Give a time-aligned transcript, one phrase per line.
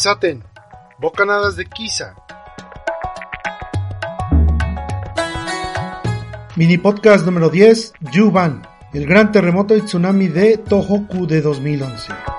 [0.00, 0.42] Kisaten,
[0.98, 2.14] Bocanadas de Kisa.
[6.56, 8.62] Mini podcast número 10, Yuban,
[8.94, 12.29] el gran terremoto y tsunami de Tohoku de 2011.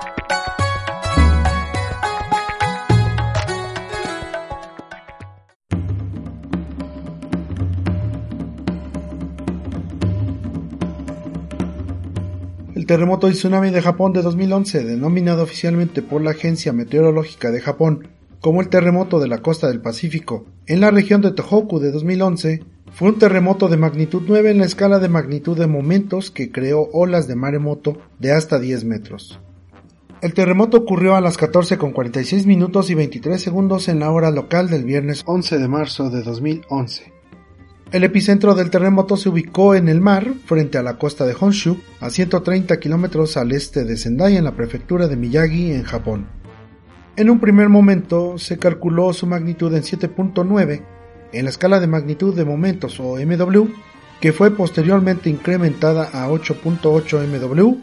[12.92, 18.08] Terremoto y tsunami de Japón de 2011, denominado oficialmente por la Agencia Meteorológica de Japón
[18.42, 22.62] como el terremoto de la costa del Pacífico en la región de Tohoku de 2011,
[22.92, 26.90] fue un terremoto de magnitud 9 en la escala de magnitud de momentos que creó
[26.92, 29.40] olas de maremoto de hasta 10 metros.
[30.20, 34.30] El terremoto ocurrió a las 14 con 46 minutos y 23 segundos en la hora
[34.30, 37.11] local del viernes 11 de marzo de 2011.
[37.92, 41.76] El epicentro del terremoto se ubicó en el mar, frente a la costa de Honshu,
[42.00, 46.26] a 130 kilómetros al este de Sendai en la prefectura de Miyagi, en Japón.
[47.16, 50.82] En un primer momento se calculó su magnitud en 7.9
[51.34, 53.66] en la escala de magnitud de momentos o MW,
[54.22, 57.76] que fue posteriormente incrementada a 8.8 MW,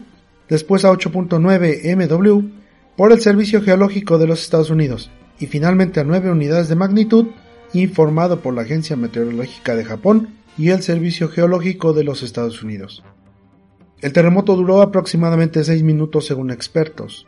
[0.48, 2.48] después a 8.9 MW
[2.96, 7.28] por el Servicio Geológico de los Estados Unidos y finalmente a 9 unidades de magnitud
[7.72, 13.02] informado por la Agencia Meteorológica de Japón y el Servicio Geológico de los Estados Unidos.
[14.00, 17.26] El terremoto duró aproximadamente 6 minutos según expertos.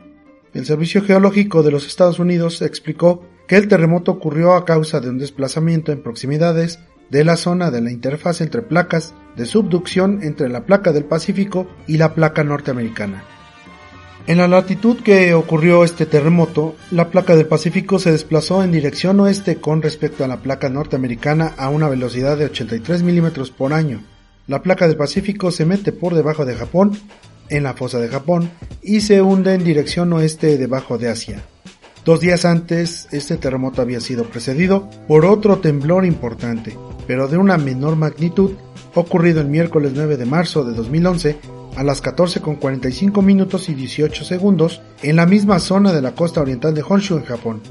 [0.54, 5.10] El Servicio Geológico de los Estados Unidos explicó que el terremoto ocurrió a causa de
[5.10, 6.78] un desplazamiento en proximidades
[7.10, 11.66] de la zona de la interfaz entre placas de subducción entre la placa del Pacífico
[11.86, 13.24] y la placa norteamericana.
[14.28, 19.18] En la latitud que ocurrió este terremoto, la placa del Pacífico se desplazó en dirección
[19.18, 24.00] oeste con respecto a la placa norteamericana a una velocidad de 83 milímetros por año.
[24.46, 26.96] La placa del Pacífico se mete por debajo de Japón,
[27.48, 28.48] en la fosa de Japón,
[28.80, 31.42] y se hunde en dirección oeste debajo de Asia.
[32.04, 36.78] Dos días antes, este terremoto había sido precedido por otro temblor importante,
[37.08, 38.52] pero de una menor magnitud,
[38.94, 41.36] ocurrido el miércoles 9 de marzo de 2011
[41.76, 46.12] a las 14 con 45 minutos y 18 segundos en la misma zona de la
[46.14, 47.62] costa oriental de Honshu en Japón,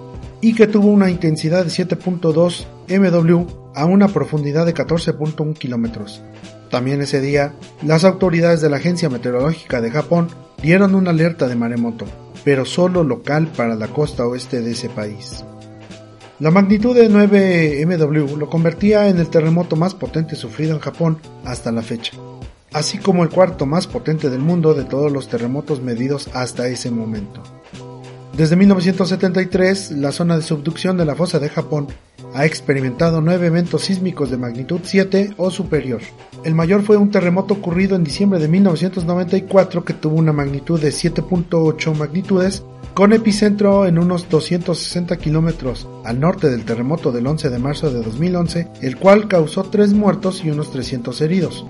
[0.41, 3.45] y que tuvo una intensidad de 7.2 MW
[3.75, 6.21] a una profundidad de 14.1 kilómetros.
[6.69, 7.53] También ese día,
[7.83, 10.29] las autoridades de la Agencia Meteorológica de Japón
[10.61, 12.05] dieron una alerta de maremoto,
[12.43, 15.43] pero solo local para la costa oeste de ese país.
[16.39, 21.19] La magnitud de 9 MW lo convertía en el terremoto más potente sufrido en Japón
[21.45, 22.13] hasta la fecha
[22.73, 26.91] así como el cuarto más potente del mundo de todos los terremotos medidos hasta ese
[26.91, 27.41] momento.
[28.35, 31.87] Desde 1973, la zona de subducción de la fosa de Japón
[32.33, 36.01] ha experimentado nueve eventos sísmicos de magnitud 7 o superior.
[36.45, 40.89] El mayor fue un terremoto ocurrido en diciembre de 1994 que tuvo una magnitud de
[40.89, 47.59] 7.8 magnitudes con epicentro en unos 260 kilómetros al norte del terremoto del 11 de
[47.59, 51.65] marzo de 2011, el cual causó 3 muertos y unos 300 heridos.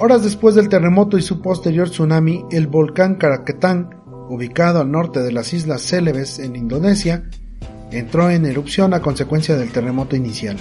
[0.00, 3.90] Horas después del terremoto y su posterior tsunami, el volcán Krakatau,
[4.28, 7.30] ubicado al norte de las islas Celebes en Indonesia,
[7.92, 10.56] entró en erupción a consecuencia del terremoto inicial.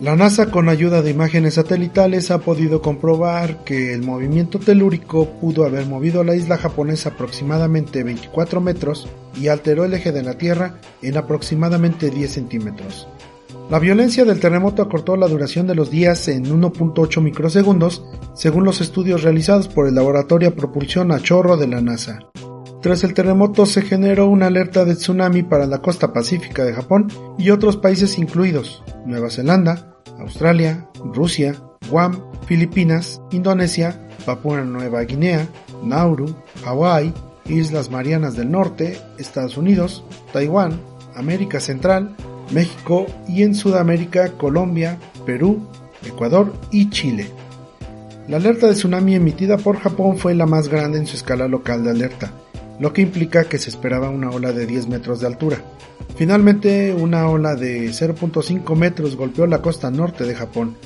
[0.00, 5.64] La NASA con ayuda de imágenes satelitales ha podido comprobar que el movimiento telúrico pudo
[5.64, 10.80] haber movido la isla japonesa aproximadamente 24 metros y alteró el eje de la Tierra
[11.02, 13.08] en aproximadamente 10 centímetros.
[13.68, 18.80] La violencia del terremoto acortó la duración de los días en 1.8 microsegundos, según los
[18.80, 22.20] estudios realizados por el Laboratorio Propulsión a Chorro de la NASA.
[22.80, 27.08] Tras el terremoto se generó una alerta de tsunami para la costa pacífica de Japón
[27.38, 31.56] y otros países incluidos Nueva Zelanda, Australia, Rusia,
[31.90, 35.48] Guam, Filipinas, Indonesia, Papua Nueva Guinea,
[35.82, 37.12] Nauru, Hawái,
[37.46, 40.80] Islas Marianas del Norte, Estados Unidos, Taiwán,
[41.16, 42.14] América Central,
[42.50, 45.66] México y en Sudamérica Colombia, Perú,
[46.04, 47.28] Ecuador y Chile.
[48.28, 51.84] La alerta de tsunami emitida por Japón fue la más grande en su escala local
[51.84, 52.32] de alerta,
[52.80, 55.58] lo que implica que se esperaba una ola de 10 metros de altura.
[56.16, 60.76] Finalmente, una ola de 0.5 metros golpeó la costa norte de Japón.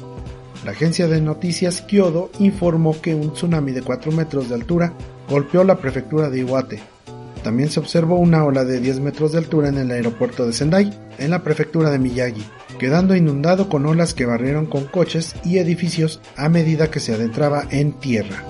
[0.65, 4.93] La agencia de noticias Kyodo informó que un tsunami de 4 metros de altura
[5.29, 6.81] golpeó la prefectura de Iwate,
[7.43, 10.93] también se observó una ola de 10 metros de altura en el aeropuerto de Sendai,
[11.19, 12.45] en la prefectura de Miyagi,
[12.79, 17.65] quedando inundado con olas que barrieron con coches y edificios a medida que se adentraba
[17.71, 18.45] en tierra.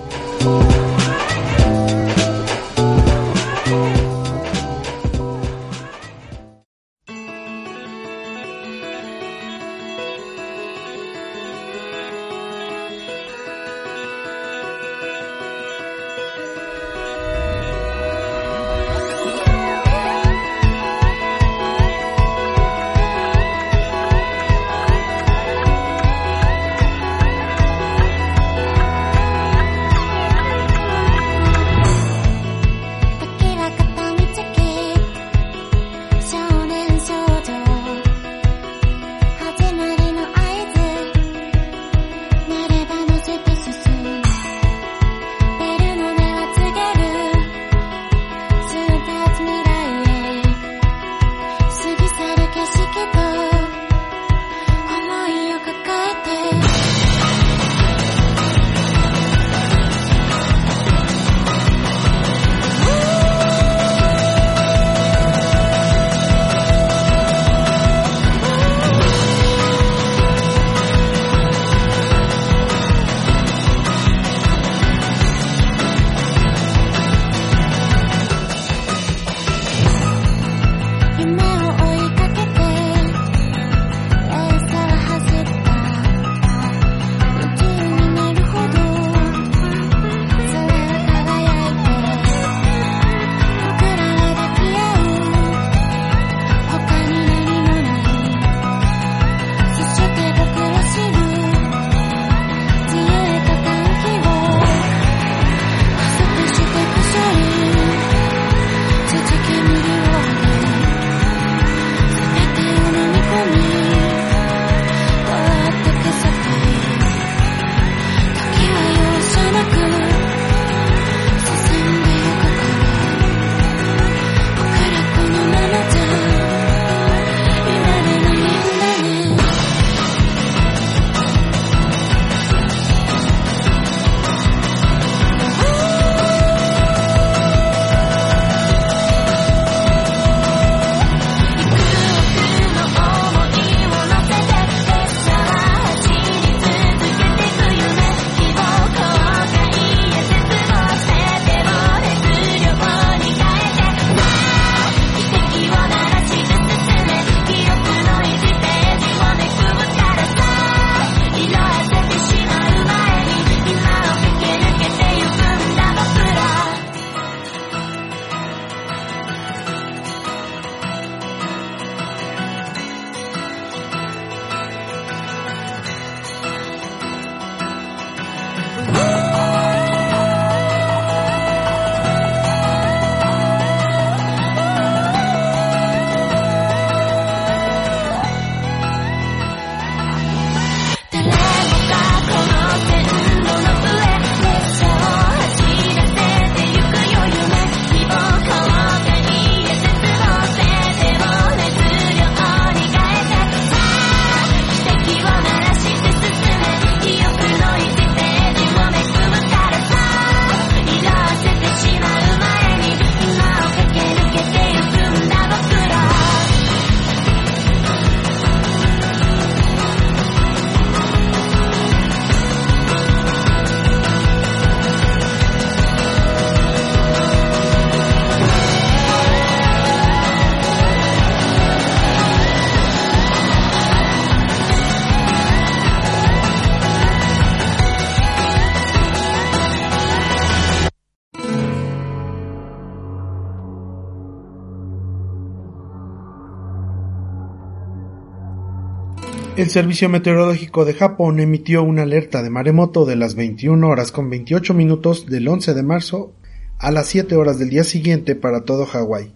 [249.61, 254.31] El Servicio Meteorológico de Japón emitió una alerta de maremoto de las 21 horas con
[254.31, 256.33] 28 minutos del 11 de marzo
[256.79, 259.35] a las 7 horas del día siguiente para todo Hawái.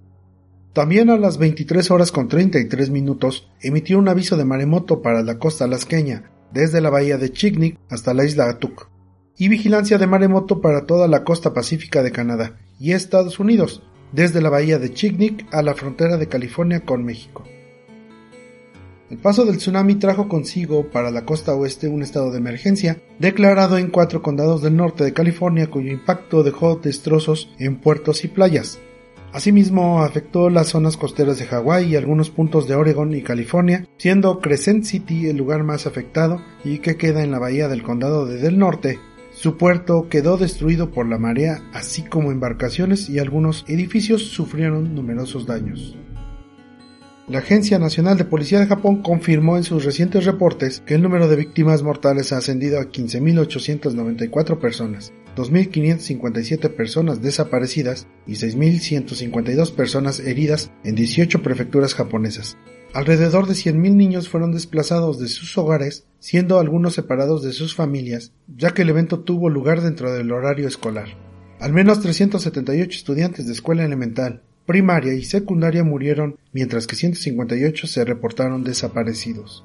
[0.72, 5.38] También a las 23 horas con 33 minutos emitió un aviso de maremoto para la
[5.38, 8.88] costa alasqueña, desde la bahía de Chignik hasta la isla Atuk,
[9.36, 14.40] y vigilancia de maremoto para toda la costa pacífica de Canadá y Estados Unidos, desde
[14.40, 17.44] la bahía de Chignik a la frontera de California con México.
[19.10, 23.76] El paso del tsunami trajo consigo para la costa oeste un estado de emergencia declarado
[23.76, 28.78] en cuatro condados del norte de California cuyo impacto dejó destrozos en puertos y playas.
[29.34, 34.38] Asimismo, afectó las zonas costeras de Hawái y algunos puntos de Oregon y California, siendo
[34.38, 38.38] Crescent City el lugar más afectado y que queda en la bahía del condado de
[38.38, 39.00] Del Norte.
[39.32, 45.46] Su puerto quedó destruido por la marea, así como embarcaciones y algunos edificios sufrieron numerosos
[45.46, 45.96] daños.
[47.26, 51.26] La Agencia Nacional de Policía de Japón confirmó en sus recientes reportes que el número
[51.26, 60.70] de víctimas mortales ha ascendido a 15.894 personas, 2.557 personas desaparecidas y 6.152 personas heridas
[60.84, 62.58] en 18 prefecturas japonesas.
[62.92, 68.32] Alrededor de 100.000 niños fueron desplazados de sus hogares, siendo algunos separados de sus familias,
[68.54, 71.08] ya que el evento tuvo lugar dentro del horario escolar.
[71.58, 78.04] Al menos 378 estudiantes de escuela elemental, primaria y secundaria murieron, mientras que 158 se
[78.04, 79.64] reportaron desaparecidos.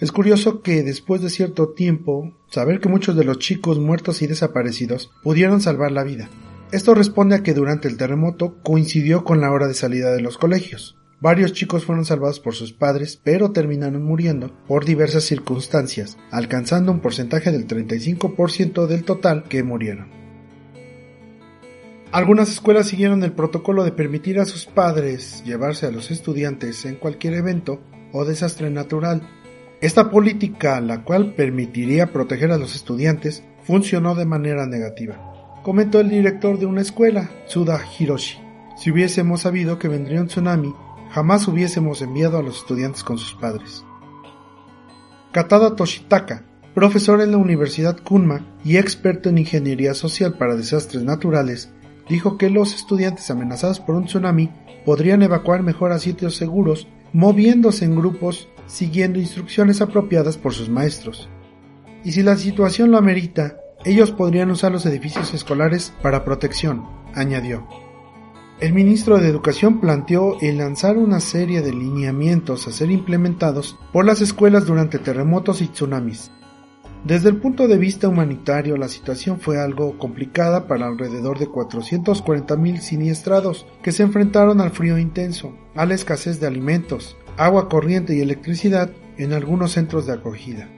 [0.00, 4.28] Es curioso que después de cierto tiempo, saber que muchos de los chicos muertos y
[4.28, 6.30] desaparecidos pudieron salvar la vida.
[6.70, 10.38] Esto responde a que durante el terremoto coincidió con la hora de salida de los
[10.38, 10.96] colegios.
[11.20, 17.00] Varios chicos fueron salvados por sus padres, pero terminaron muriendo por diversas circunstancias, alcanzando un
[17.00, 20.17] porcentaje del 35% del total que murieron.
[22.10, 26.96] Algunas escuelas siguieron el protocolo de permitir a sus padres llevarse a los estudiantes en
[26.96, 29.28] cualquier evento o desastre natural.
[29.82, 35.60] Esta política, la cual permitiría proteger a los estudiantes, funcionó de manera negativa.
[35.62, 38.38] Comentó el director de una escuela, Suda Hiroshi.
[38.78, 40.72] Si hubiésemos sabido que vendría un tsunami,
[41.10, 43.84] jamás hubiésemos enviado a los estudiantes con sus padres.
[45.32, 51.70] Katada Toshitaka, profesor en la Universidad Kunma y experto en ingeniería social para desastres naturales,
[52.08, 54.50] dijo que los estudiantes amenazados por un tsunami
[54.84, 61.28] podrían evacuar mejor a sitios seguros moviéndose en grupos siguiendo instrucciones apropiadas por sus maestros.
[62.04, 66.84] Y si la situación lo amerita, ellos podrían usar los edificios escolares para protección,
[67.14, 67.66] añadió.
[68.60, 74.04] El ministro de Educación planteó el lanzar una serie de lineamientos a ser implementados por
[74.04, 76.32] las escuelas durante terremotos y tsunamis,
[77.04, 82.80] desde el punto de vista humanitario, la situación fue algo complicada para alrededor de 440.000
[82.80, 88.20] siniestrados que se enfrentaron al frío intenso, a la escasez de alimentos, agua corriente y
[88.20, 90.68] electricidad en algunos centros de acogida.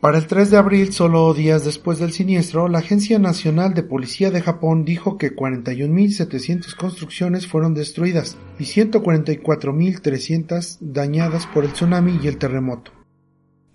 [0.00, 4.30] Para el 3 de abril, solo días después del siniestro, la Agencia Nacional de Policía
[4.30, 12.28] de Japón dijo que 41.700 construcciones fueron destruidas y 144.300 dañadas por el tsunami y
[12.28, 12.95] el terremoto.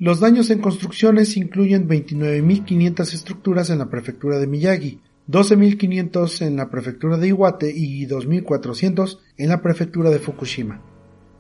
[0.02, 6.72] Los daños en construcciones incluyen 29.500 estructuras en la prefectura de Miyagi, 12.500 en la
[6.72, 10.82] prefectura de Iwate y 2.400 en la prefectura de Fukushima.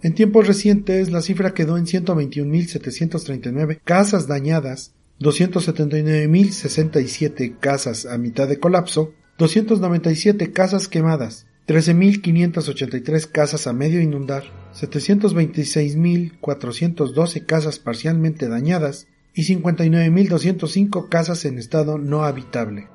[0.04, 8.60] En tiempos recientes la cifra quedó en 121.739 casas dañadas, 279.067 casas a mitad de
[8.60, 21.10] colapso, 297 casas quemadas, 13.583 casas a medio inundar, 726.412 casas parcialmente dañadas y 59.205
[21.10, 22.88] casas en estado no habitable.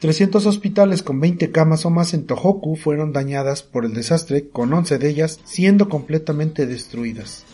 [0.00, 4.72] 300 hospitales con 20 camas o más en Tohoku fueron dañadas por el desastre, con
[4.72, 7.44] 11 de ellas siendo completamente destruidas.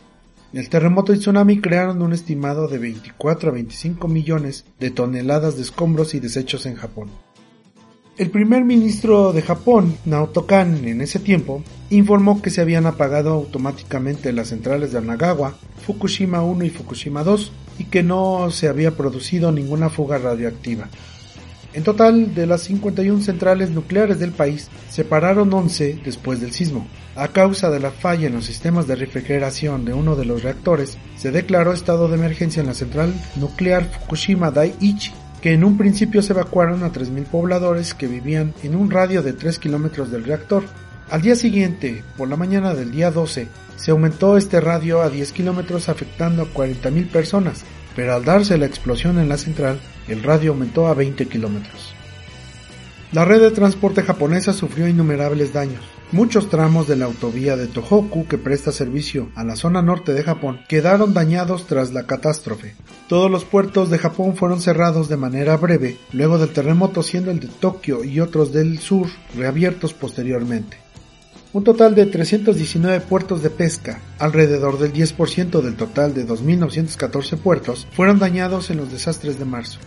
[0.53, 5.63] El terremoto y tsunami crearon un estimado de 24 a 25 millones de toneladas de
[5.63, 7.11] escombros y desechos en Japón.
[8.19, 13.33] El primer ministro de Japón, Naoto Kan, en ese tiempo, informó que se habían apagado
[13.33, 15.55] automáticamente las centrales de Anagawa,
[15.85, 20.89] Fukushima 1 y Fukushima 2 y que no se había producido ninguna fuga radioactiva.
[21.75, 26.87] En total, de las 51 centrales nucleares del país, se pararon 11 después del sismo.
[27.17, 30.97] A causa de la falla en los sistemas de refrigeración de uno de los reactores,
[31.19, 35.13] se declaró estado de emergencia en la central nuclear Fukushima Daiichi
[35.47, 39.33] que en un principio se evacuaron a 3.000 pobladores que vivían en un radio de
[39.33, 40.65] 3 kilómetros del reactor.
[41.09, 45.31] Al día siguiente, por la mañana del día 12, se aumentó este radio a 10
[45.31, 47.63] kilómetros afectando a 40.000 personas,
[47.95, 51.95] pero al darse la explosión en la central, el radio aumentó a 20 kilómetros.
[53.13, 55.85] La red de transporte japonesa sufrió innumerables daños.
[56.13, 60.23] Muchos tramos de la autovía de Tohoku que presta servicio a la zona norte de
[60.23, 62.77] Japón quedaron dañados tras la catástrofe.
[63.09, 67.41] Todos los puertos de Japón fueron cerrados de manera breve luego del terremoto siendo el
[67.41, 70.77] de Tokio y otros del sur reabiertos posteriormente.
[71.53, 77.89] Un total de 319 puertos de pesca, alrededor del 10% del total de 2.914 puertos,
[77.91, 79.81] fueron dañados en los desastres de marzo.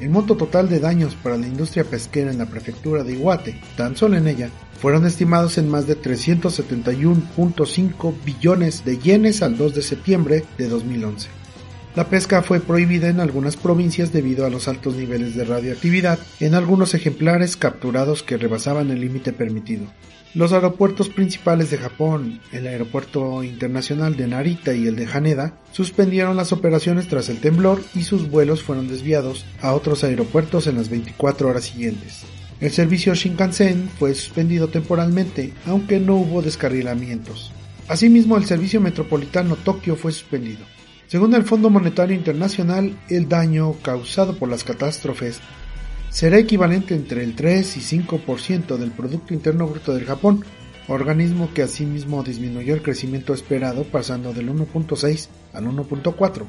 [0.00, 3.94] El monto total de daños para la industria pesquera en la prefectura de Iwate, tan
[3.94, 4.50] solo en ella,
[4.82, 11.28] fueron estimados en más de 371.5 billones de yenes al 2 de septiembre de 2011.
[11.94, 16.56] La pesca fue prohibida en algunas provincias debido a los altos niveles de radioactividad en
[16.56, 19.84] algunos ejemplares capturados que rebasaban el límite permitido.
[20.34, 26.36] Los aeropuertos principales de Japón, el aeropuerto internacional de Narita y el de Haneda, suspendieron
[26.36, 30.88] las operaciones tras el temblor y sus vuelos fueron desviados a otros aeropuertos en las
[30.88, 32.24] 24 horas siguientes.
[32.62, 37.50] El servicio Shinkansen fue suspendido temporalmente, aunque no hubo descarrilamientos.
[37.88, 40.60] Asimismo, el servicio metropolitano Tokio fue suspendido.
[41.08, 45.40] Según el Fondo Monetario Internacional, el daño causado por las catástrofes
[46.08, 50.44] será equivalente entre el 3 y 5% del Producto Interno Bruto del Japón,
[50.86, 56.44] organismo que asimismo disminuyó el crecimiento esperado pasando del 1.6 al 1.4.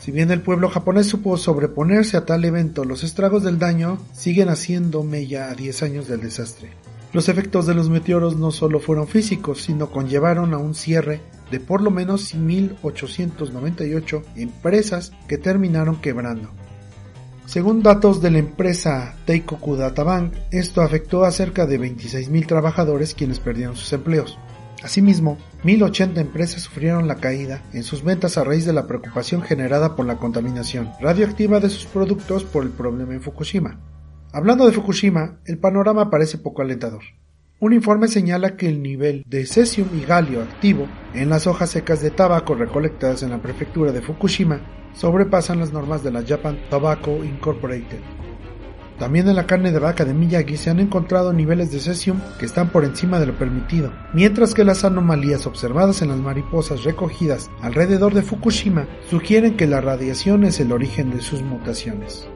[0.00, 4.48] Si bien el pueblo japonés supo sobreponerse a tal evento, los estragos del daño siguen
[4.48, 6.70] haciendo mella a 10 años del desastre.
[7.12, 11.58] Los efectos de los meteoros no solo fueron físicos, sino conllevaron a un cierre de
[11.58, 16.50] por lo menos 1.898 empresas que terminaron quebrando.
[17.46, 23.40] Según datos de la empresa Teikoku Databank, esto afectó a cerca de 26.000 trabajadores quienes
[23.40, 24.38] perdieron sus empleos.
[24.82, 29.96] Asimismo, 1.080 empresas sufrieron la caída en sus ventas a raíz de la preocupación generada
[29.96, 33.80] por la contaminación radioactiva de sus productos por el problema en Fukushima.
[34.32, 37.02] Hablando de Fukushima, el panorama parece poco alentador.
[37.60, 42.00] Un informe señala que el nivel de cesium y galio activo en las hojas secas
[42.00, 44.60] de tabaco recolectadas en la prefectura de Fukushima
[44.94, 47.98] sobrepasan las normas de la Japan Tobacco Incorporated.
[48.98, 52.46] También en la carne de vaca de Miyagi se han encontrado niveles de cesium que
[52.46, 57.50] están por encima de lo permitido, mientras que las anomalías observadas en las mariposas recogidas
[57.60, 62.28] alrededor de Fukushima sugieren que la radiación es el origen de sus mutaciones.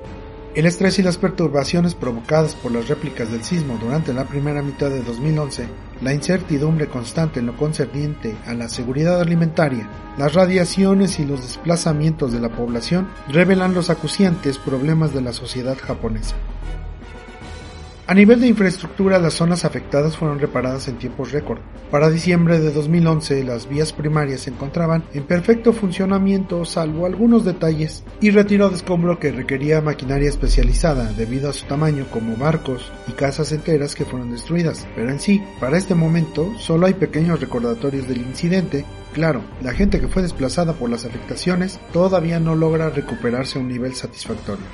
[0.55, 4.91] El estrés y las perturbaciones provocadas por las réplicas del sismo durante la primera mitad
[4.91, 5.67] de 2011,
[6.03, 12.33] la incertidumbre constante en lo concerniente a la seguridad alimentaria, las radiaciones y los desplazamientos
[12.33, 16.37] de la población revelan los acuciantes problemas de la sociedad japonesa.
[18.05, 21.61] A nivel de infraestructura, las zonas afectadas fueron reparadas en tiempos récord.
[21.91, 28.03] Para diciembre de 2011, las vías primarias se encontraban en perfecto funcionamiento, salvo algunos detalles
[28.21, 33.13] y retiro de escombro que requería maquinaria especializada debido a su tamaño, como barcos y
[33.13, 34.87] casas enteras que fueron destruidas.
[34.97, 40.01] Pero en sí, para este momento, solo hay pequeños recordatorios del incidente Claro, la gente
[40.01, 44.65] que fue desplazada por las afectaciones todavía no logra recuperarse a un nivel satisfactorio.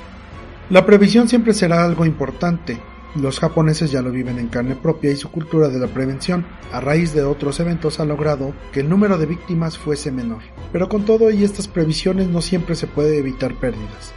[0.69, 2.79] La previsión siempre será algo importante,
[3.15, 6.79] los japoneses ya lo viven en carne propia y su cultura de la prevención, a
[6.79, 10.41] raíz de otros eventos, ha logrado que el número de víctimas fuese menor.
[10.71, 14.13] Pero con todo y estas previsiones no siempre se puede evitar pérdidas.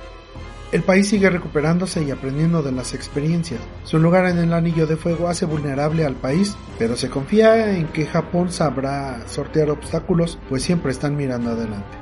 [0.73, 3.61] El país sigue recuperándose y aprendiendo de las experiencias.
[3.85, 7.89] Su lugar en el anillo de fuego hace vulnerable al país, pero se confía en
[7.89, 11.99] que Japón sabrá sortear obstáculos, pues siempre están mirando adelante.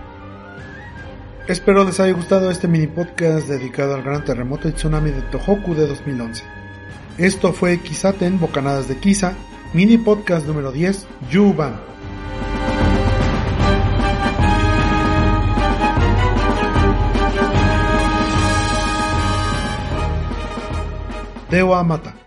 [1.48, 5.74] Espero les haya gustado este mini podcast dedicado al gran terremoto y tsunami de Tohoku
[5.74, 6.59] de 2011.
[7.20, 9.34] Esto fue Kisaten Bocanadas de Kisa,
[9.74, 11.78] mini podcast número 10, Yuban.
[21.50, 22.19] Dewa Mata.